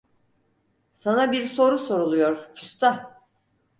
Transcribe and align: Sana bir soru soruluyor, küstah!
Sana 0.93 1.31
bir 1.31 1.43
soru 1.43 1.77
soruluyor, 1.79 2.55
küstah! 2.55 3.19